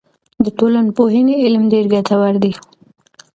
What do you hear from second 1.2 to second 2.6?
علم ډېر ګټور دی.